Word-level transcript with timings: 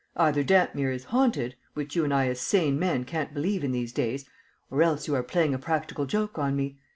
Either 0.15 0.41
Dampmere 0.43 0.89
is 0.89 1.03
haunted, 1.03 1.55
which 1.75 1.95
you 1.95 2.03
and 2.03 2.11
I 2.11 2.25
as 2.27 2.39
sane 2.41 2.79
men 2.79 3.05
can't 3.05 3.35
believe 3.35 3.63
in 3.63 3.71
these 3.71 3.93
days, 3.93 4.25
or 4.71 4.81
else 4.81 5.07
you 5.07 5.13
are 5.13 5.21
playing 5.21 5.53
a 5.53 5.59
practical 5.59 6.07
joke 6.07 6.39
on 6.39 6.55
me. 6.55 6.79